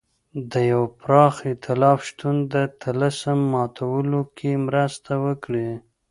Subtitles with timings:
[0.51, 5.69] د یوه پراخ اېتلاف شتون د طلسم ماتولو کې مرسته وکړي.